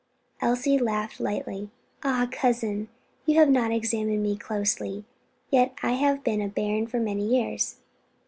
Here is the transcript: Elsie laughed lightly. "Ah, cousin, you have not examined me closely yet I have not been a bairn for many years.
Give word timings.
Elsie 0.41 0.79
laughed 0.79 1.19
lightly. 1.19 1.69
"Ah, 2.03 2.27
cousin, 2.31 2.87
you 3.27 3.35
have 3.37 3.49
not 3.51 3.71
examined 3.71 4.23
me 4.23 4.35
closely 4.35 5.05
yet 5.51 5.75
I 5.83 5.91
have 5.91 6.15
not 6.15 6.25
been 6.25 6.41
a 6.41 6.47
bairn 6.47 6.87
for 6.87 6.99
many 6.99 7.27
years. 7.27 7.75